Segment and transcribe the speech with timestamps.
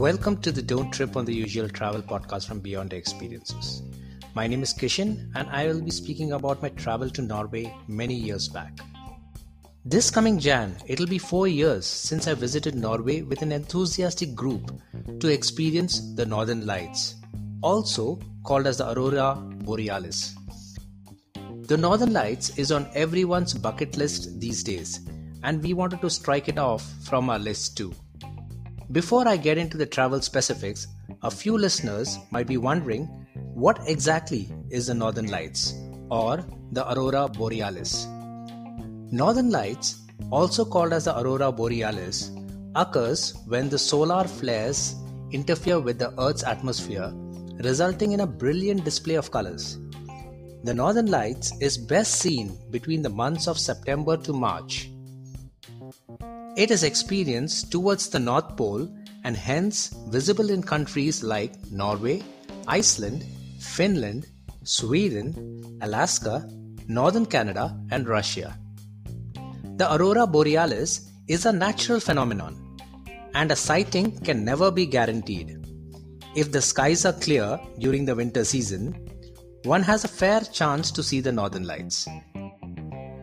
[0.00, 3.82] Welcome to the Don't Trip on the Usual Travel podcast from Beyond Experiences.
[4.34, 8.14] My name is Kishan and I will be speaking about my travel to Norway many
[8.14, 8.78] years back.
[9.84, 14.72] This coming Jan, it'll be four years since I visited Norway with an enthusiastic group
[15.20, 17.16] to experience the Northern Lights,
[17.60, 20.34] also called as the Aurora Borealis.
[21.68, 25.00] The Northern Lights is on everyone's bucket list these days,
[25.42, 27.92] and we wanted to strike it off from our list too.
[28.92, 30.88] Before I get into the travel specifics,
[31.22, 33.04] a few listeners might be wondering
[33.54, 35.74] what exactly is the Northern Lights
[36.10, 38.08] or the Aurora Borealis.
[39.12, 40.00] Northern Lights,
[40.32, 42.32] also called as the Aurora Borealis,
[42.74, 44.96] occurs when the solar flares
[45.30, 47.12] interfere with the Earth's atmosphere,
[47.62, 49.78] resulting in a brilliant display of colors.
[50.64, 54.89] The Northern Lights is best seen between the months of September to March.
[56.56, 58.88] It is experienced towards the North Pole
[59.24, 62.22] and hence visible in countries like Norway,
[62.66, 63.24] Iceland,
[63.60, 64.26] Finland,
[64.64, 66.48] Sweden, Alaska,
[66.88, 68.58] Northern Canada, and Russia.
[69.76, 72.76] The aurora borealis is a natural phenomenon,
[73.34, 75.64] and a sighting can never be guaranteed.
[76.34, 79.08] If the skies are clear during the winter season,
[79.64, 82.08] one has a fair chance to see the northern lights.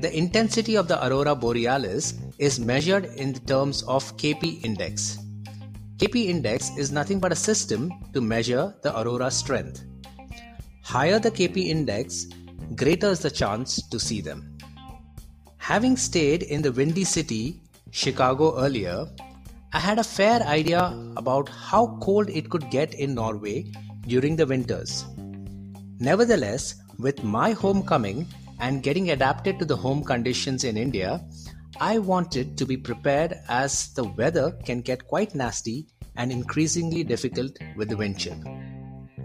[0.00, 5.18] The intensity of the aurora borealis is measured in the terms of KP index.
[5.96, 9.84] KP index is nothing but a system to measure the aurora strength.
[10.82, 12.26] Higher the KP index,
[12.76, 14.56] greater is the chance to see them.
[15.56, 19.06] Having stayed in the windy city, Chicago, earlier,
[19.72, 23.70] I had a fair idea about how cold it could get in Norway
[24.06, 25.04] during the winters.
[25.98, 28.26] Nevertheless, with my homecoming
[28.60, 31.20] and getting adapted to the home conditions in India,
[31.76, 37.56] I wanted to be prepared as the weather can get quite nasty and increasingly difficult
[37.76, 38.42] with the wind chill.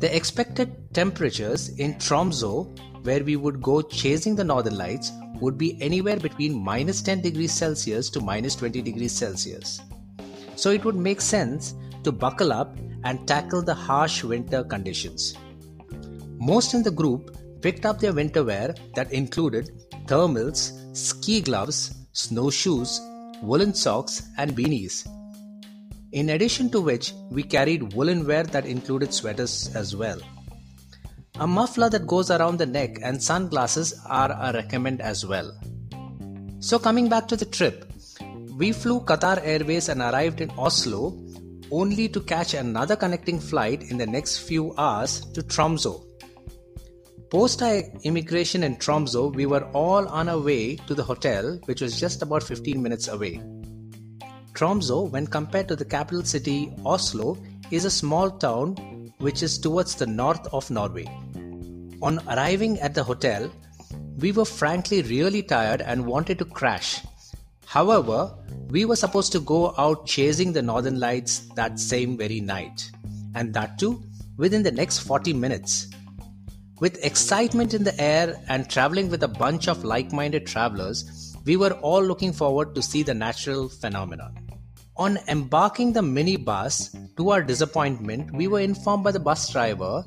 [0.00, 2.64] The expected temperatures in Tromso,
[3.04, 7.52] where we would go chasing the northern lights, would be anywhere between minus 10 degrees
[7.52, 9.80] Celsius to minus 20 degrees Celsius.
[10.56, 15.36] So it would make sense to buckle up and tackle the harsh winter conditions.
[16.38, 19.70] Most in the group picked up their winter wear that included
[20.06, 23.00] thermals, ski gloves, snowshoes,
[23.42, 25.06] woolen socks, and beanies.
[26.12, 30.20] In addition to which, we carried woolen wear that included sweaters as well.
[31.40, 35.50] A muffler that goes around the neck and sunglasses are a recommend as well.
[36.60, 37.90] So, coming back to the trip,
[38.56, 41.18] we flew Qatar Airways and arrived in Oslo
[41.70, 46.04] only to catch another connecting flight in the next few hours to Tromso.
[47.32, 51.98] Post immigration in Tromso, we were all on our way to the hotel, which was
[51.98, 53.40] just about 15 minutes away.
[54.52, 57.38] Tromso, when compared to the capital city Oslo,
[57.70, 58.76] is a small town
[59.16, 61.06] which is towards the north of Norway.
[62.02, 63.50] On arriving at the hotel,
[64.18, 67.00] we were frankly really tired and wanted to crash.
[67.64, 68.30] However,
[68.68, 72.90] we were supposed to go out chasing the northern lights that same very night,
[73.34, 74.02] and that too
[74.36, 75.88] within the next 40 minutes.
[76.82, 81.56] With excitement in the air and traveling with a bunch of like minded travelers, we
[81.56, 84.36] were all looking forward to see the natural phenomenon.
[84.96, 90.04] On embarking the minibus, to our disappointment, we were informed by the bus driver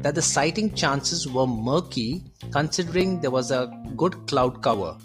[0.00, 4.98] that the sighting chances were murky considering there was a good cloud cover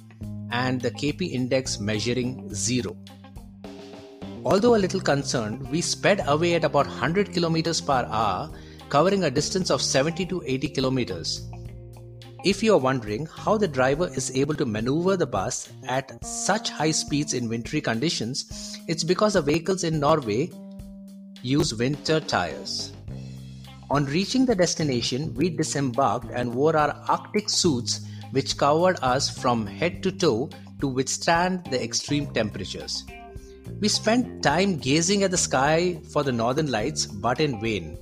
[0.49, 2.97] and the KP index measuring zero.
[4.43, 8.49] Although a little concerned, we sped away at about 100 km per hour
[8.93, 11.49] covering a distance of 70 to 80 kilometers.
[12.45, 16.69] If you are wondering how the driver is able to maneuver the bus at such
[16.69, 20.51] high speeds in wintry conditions, it's because the vehicles in Norway
[21.41, 22.93] use winter tires.
[23.89, 29.65] On reaching the destination, we disembarked and wore our Arctic suits, which covered us from
[29.65, 33.03] head to toe to withstand the extreme temperatures.
[33.79, 37.97] We spent time gazing at the sky for the northern lights, but in vain.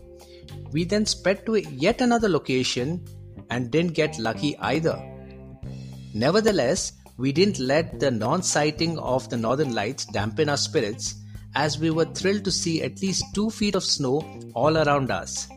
[0.72, 3.06] We then sped to yet another location
[3.50, 4.98] and didn't get lucky either.
[6.14, 11.16] Nevertheless, we didn't let the non sighting of the northern lights dampen our spirits
[11.56, 14.24] as we were thrilled to see at least two feet of snow
[14.56, 15.48] all around us.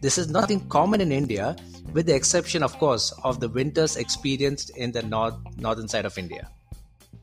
[0.00, 1.56] This is nothing common in India,
[1.92, 6.18] with the exception, of course, of the winters experienced in the north, northern side of
[6.18, 6.50] India.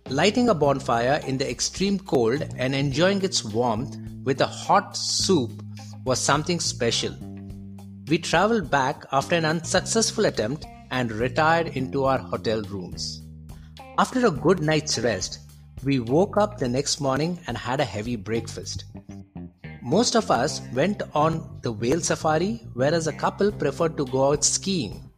[0.10, 5.52] Lighting a bonfire in the extreme cold and enjoying its warmth with a hot soup
[6.06, 7.16] was something special.
[8.14, 13.24] We traveled back after an unsuccessful attempt and retired into our hotel rooms.
[13.98, 15.40] After a good night's rest,
[15.84, 18.86] we woke up the next morning and had a heavy breakfast.
[19.82, 24.44] Most of us went on the whale safari, whereas a couple preferred to go out
[24.44, 25.10] skiing.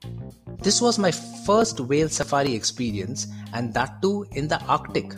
[0.59, 5.11] This was my first whale safari experience, and that too in the Arctic.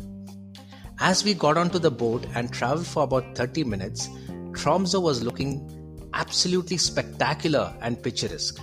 [1.00, 4.10] As we got onto the boat and traveled for about 30 minutes,
[4.56, 5.77] Tromso was looking
[6.14, 8.60] absolutely spectacular and picturesque.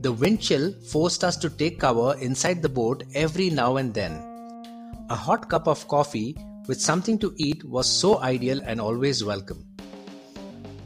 [0.00, 4.12] The wind chill forced us to take cover inside the boat every now and then.
[5.08, 6.36] A hot cup of coffee
[6.66, 9.64] with something to eat was so ideal and always welcome.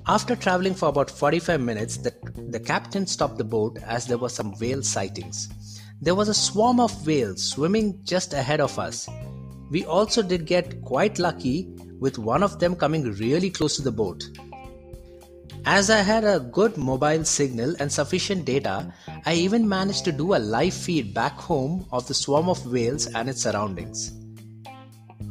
[0.07, 2.15] After traveling for about 45 minutes, the,
[2.49, 5.49] the captain stopped the boat as there were some whale sightings.
[6.01, 9.09] There was a swarm of whales swimming just ahead of us.
[9.71, 11.69] We also did get quite lucky
[11.99, 14.25] with one of them coming really close to the boat.
[15.65, 18.93] As I had a good mobile signal and sufficient data,
[19.27, 23.07] I even managed to do a live feed back home of the swarm of whales
[23.07, 24.13] and its surroundings.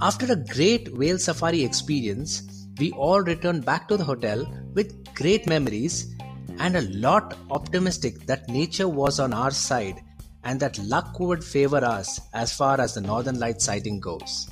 [0.02, 2.44] After a great whale safari experience,
[2.80, 6.16] we all returned back to the hotel with great memories
[6.60, 10.04] and a lot optimistic that nature was on our side
[10.44, 14.50] and that luck would favor us as far as the northern light sighting goes.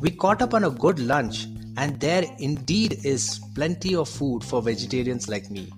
[0.00, 1.46] We caught up on a good lunch
[1.78, 5.70] and there indeed is plenty of food for vegetarians like me.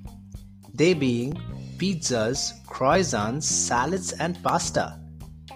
[0.73, 1.35] They being
[1.77, 4.99] pizzas, croissants, salads and pasta.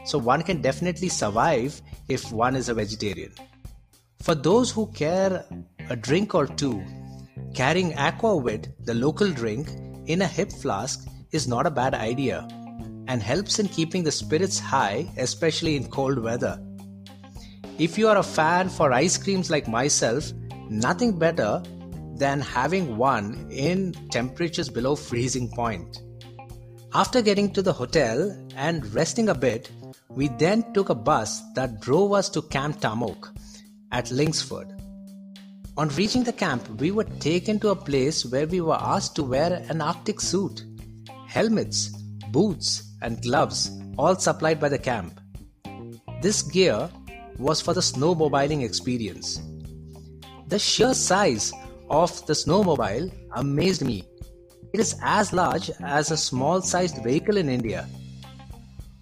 [0.04, 3.32] So one can definitely survive if one is a vegetarian.
[4.20, 5.46] For those who care
[5.88, 6.82] a drink or two,
[7.54, 9.68] carrying Aquavit, the local drink,
[10.06, 12.46] in a hip flask is not a bad idea
[13.08, 16.58] and helps in keeping the spirits high, especially in cold weather.
[17.76, 20.32] If you are a fan for ice creams like myself,
[20.70, 21.60] nothing better
[22.14, 26.00] than having one in temperatures below freezing point.
[26.92, 29.72] After getting to the hotel and resting a bit,
[30.08, 33.36] we then took a bus that drove us to Camp Tamok
[33.90, 34.70] at Lyngsfjord.
[35.76, 39.24] On reaching the camp, we were taken to a place where we were asked to
[39.24, 40.64] wear an Arctic suit,
[41.26, 41.88] helmets,
[42.30, 45.20] boots, and gloves, all supplied by the camp.
[46.22, 46.88] This gear
[47.38, 49.40] was for the snowmobiling experience.
[50.48, 51.52] The sheer size
[51.90, 54.04] of the snowmobile amazed me.
[54.72, 57.88] It is as large as a small sized vehicle in India.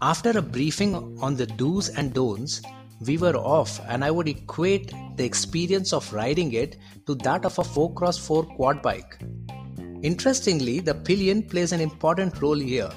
[0.00, 2.61] After a briefing on the do's and don'ts,
[3.06, 6.76] we were off, and I would equate the experience of riding it
[7.06, 9.19] to that of a 4x4 quad bike.
[10.02, 12.90] Interestingly, the pillion plays an important role here.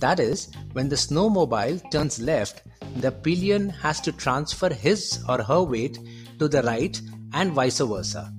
[0.00, 2.62] That is, when the snowmobile turns left,
[2.96, 5.98] the pillion has to transfer his or her weight
[6.38, 7.00] to the right
[7.32, 8.32] and vice versa.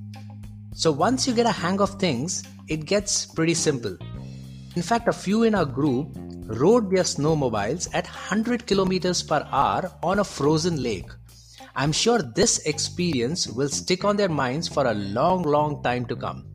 [0.74, 3.98] So once you get a hang of things, it gets pretty simple.
[4.76, 6.10] In fact, a few in our group
[6.46, 11.10] rode their snowmobiles at 100 kilometers per hour on a frozen lake.
[11.76, 16.16] I'm sure this experience will stick on their minds for a long, long time to
[16.16, 16.46] come.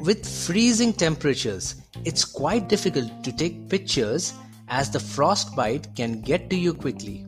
[0.00, 4.32] With freezing temperatures, it's quite difficult to take pictures
[4.68, 7.26] as the frostbite can get to you quickly.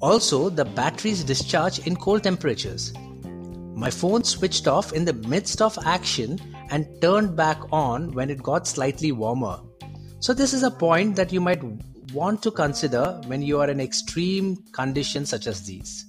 [0.00, 2.92] Also, the batteries discharge in cold temperatures.
[3.74, 6.38] My phone switched off in the midst of action
[6.70, 9.60] and turned back on when it got slightly warmer.
[10.20, 11.62] So, this is a point that you might
[12.12, 16.06] want to consider when you are in extreme conditions such as these.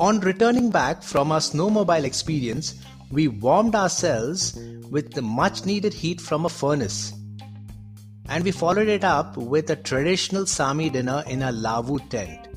[0.00, 2.76] On returning back from our snowmobile experience,
[3.10, 4.54] we warmed ourselves
[4.90, 7.12] with the much needed heat from a furnace.
[8.28, 12.48] And we followed it up with a traditional Sami dinner in a lavvu tent.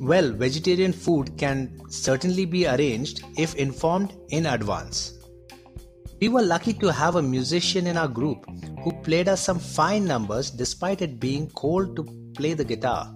[0.00, 5.18] Well, vegetarian food can certainly be arranged if informed in advance.
[6.20, 8.46] We were lucky to have a musician in our group
[8.82, 13.12] who played us some fine numbers despite it being cold to play the guitar.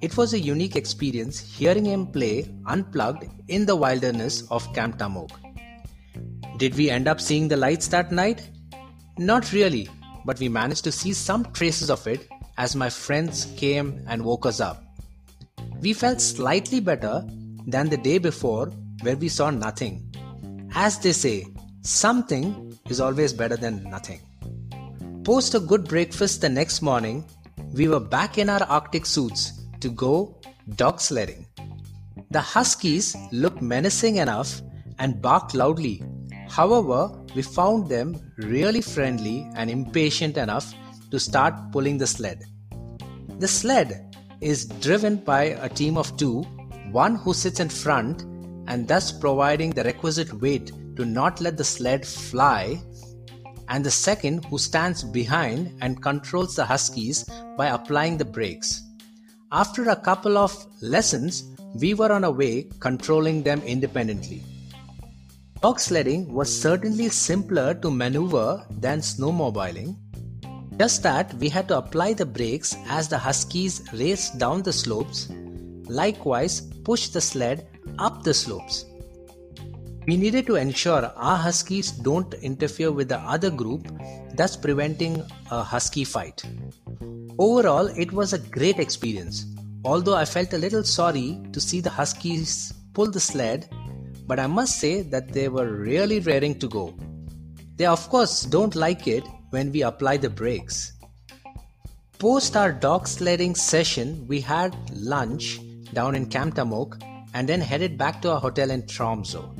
[0.00, 5.30] It was a unique experience hearing him play unplugged in the wilderness of Camp Tamok.
[6.58, 8.50] Did we end up seeing the lights that night?
[9.18, 9.88] Not really,
[10.24, 14.46] but we managed to see some traces of it as my friends came and woke
[14.46, 14.82] us up.
[15.80, 17.24] We felt slightly better
[17.66, 18.66] than the day before
[19.02, 20.14] where we saw nothing.
[20.74, 21.46] As they say,
[21.84, 24.20] Something is always better than nothing.
[25.24, 27.24] Post a good breakfast the next morning,
[27.72, 30.38] we were back in our Arctic suits to go
[30.76, 31.44] dog sledding.
[32.30, 34.62] The huskies looked menacing enough
[35.00, 36.04] and barked loudly.
[36.48, 40.74] However, we found them really friendly and impatient enough
[41.10, 42.44] to start pulling the sled.
[43.38, 46.42] The sled is driven by a team of two,
[46.90, 48.22] one who sits in front
[48.66, 52.80] and thus providing the requisite weight to not let the sled fly,
[53.68, 57.24] and the second who stands behind and controls the huskies
[57.56, 58.82] by applying the brakes.
[59.50, 64.42] After a couple of lessons, we were on our way controlling them independently.
[65.62, 69.94] Dog sledding was certainly simpler to maneuver than snowmobiling,
[70.76, 75.28] just that we had to apply the brakes as the huskies raced down the slopes,
[75.86, 77.68] likewise, push the sled
[78.00, 78.86] up the slopes.
[80.08, 83.86] We needed to ensure our huskies don't interfere with the other group,
[84.34, 86.42] thus preventing a husky fight.
[87.38, 89.46] Overall, it was a great experience,
[89.84, 93.68] although I felt a little sorry to see the huskies pull the sled,
[94.26, 96.94] but I must say that they were really raring to go.
[97.76, 100.92] They, of course, don't like it when we apply the brakes.
[102.18, 105.58] Post our dog sledding session, we had lunch
[105.92, 107.02] down in Camp Tamok
[107.34, 109.54] and then headed back to our hotel in Tromso.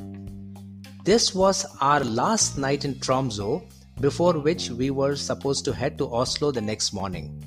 [1.03, 3.67] This was our last night in Tromso,
[3.99, 7.43] before which we were supposed to head to Oslo the next morning.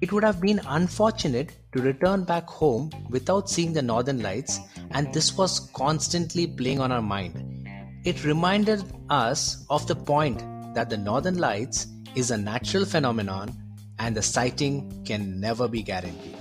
[0.00, 4.58] It would have been unfortunate to return back home without seeing the northern lights,
[4.92, 7.68] and this was constantly playing on our mind.
[8.04, 10.42] It reminded us of the point
[10.74, 13.56] that the northern lights is a natural phenomenon
[13.98, 16.36] and the sighting can never be guaranteed.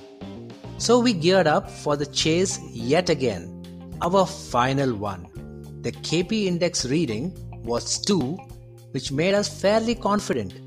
[0.78, 5.28] So we geared up for the chase yet again, our final one.
[5.82, 8.20] The KP index reading was 2,
[8.92, 10.60] which made us fairly confident.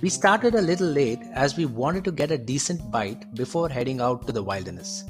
[0.00, 4.00] We started a little late as we wanted to get a decent bite before heading
[4.00, 5.04] out to the wilderness.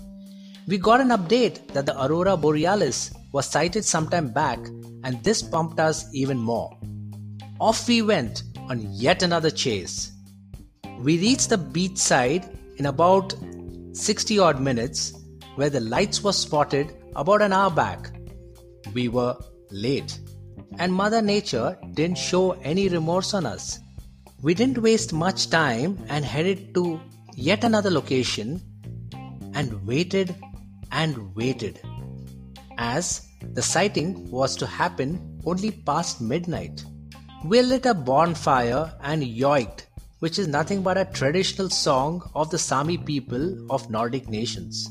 [0.67, 4.59] We got an update that the aurora borealis was sighted sometime back,
[5.05, 6.76] and this pumped us even more.
[7.61, 10.12] Off we went on yet another chase.
[10.99, 13.35] We reached the beach side in about
[13.93, 15.14] 60 odd minutes,
[15.57, 18.12] where the lights were spotted about an hour back.
[18.95, 19.37] We were
[19.71, 20.21] late,
[20.79, 23.81] and Mother Nature didn't show any remorse on us.
[24.43, 27.00] We didn't waste much time and headed to
[27.35, 28.61] yet another location
[29.55, 30.35] and waited
[30.93, 31.81] and waited
[32.79, 36.85] as the sighting was to happen only past midnight.
[37.45, 39.87] We lit a bonfire and yoiked,
[40.19, 44.91] which is nothing but a traditional song of the Sami people of Nordic nations.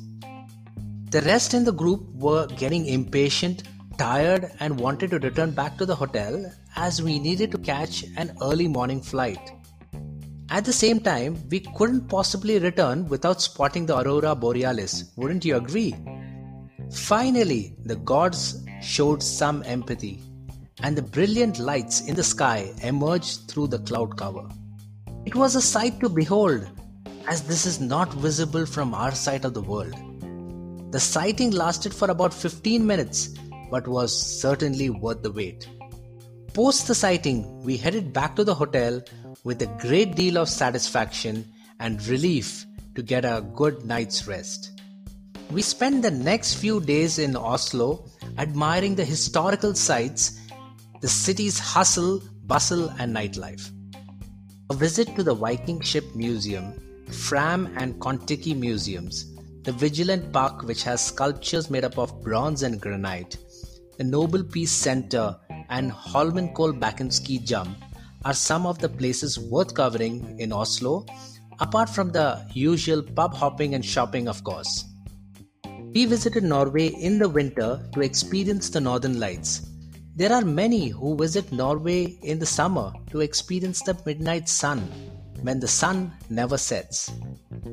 [1.12, 3.64] The rest in the group were getting impatient
[3.98, 8.36] tired and wanted to return back to the hotel as we needed to catch an
[8.42, 9.52] early morning flight.
[10.52, 15.58] At the same time, we couldn't possibly return without spotting the aurora borealis, wouldn't you
[15.58, 15.96] agree?
[16.92, 20.24] Finally, the gods showed some empathy,
[20.82, 24.48] and the brilliant lights in the sky emerged through the cloud cover.
[25.26, 26.68] It was a sight to behold,
[27.28, 29.94] as this is not visible from our side of the world.
[30.92, 33.36] The sighting lasted for about 15 minutes
[33.70, 35.70] but was certainly worth the wait.
[36.54, 39.02] Post the sighting, we headed back to the hotel
[39.44, 41.46] with a great deal of satisfaction
[41.80, 42.66] and relief
[42.96, 44.82] to get a good night's rest.
[45.52, 48.06] We spent the next few days in Oslo
[48.38, 50.40] admiring the historical sites,
[51.02, 53.72] the city's hustle, bustle, and nightlife.
[54.70, 56.74] A visit to the Viking Ship Museum,
[57.10, 62.80] Fram and Kon-Tiki Museums, the Vigeland Park, which has sculptures made up of bronze and
[62.80, 63.38] granite,
[63.98, 65.36] the Nobel Peace Center,
[65.70, 67.78] and Holmenkollbakken ski jump
[68.26, 71.06] are some of the places worth covering in Oslo,
[71.60, 74.86] apart from the usual pub hopping and shopping, of course.
[75.94, 79.68] We visited Norway in the winter to experience the northern lights.
[80.16, 84.80] There are many who visit Norway in the summer to experience the midnight sun
[85.42, 87.12] when the sun never sets.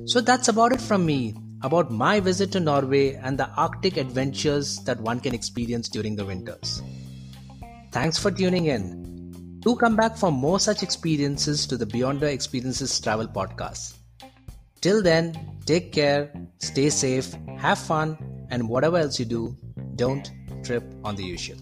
[0.04, 4.78] So that's about it from me about my visit to Norway and the Arctic adventures
[4.84, 6.82] that one can experience during the winters.
[7.92, 9.05] Thanks for tuning in.
[9.66, 13.94] Do come back for more such experiences to the Beyond the Experiences Travel Podcast.
[14.80, 18.16] Till then, take care, stay safe, have fun,
[18.50, 19.56] and whatever else you do,
[19.96, 20.30] don't
[20.62, 21.58] trip on the usual.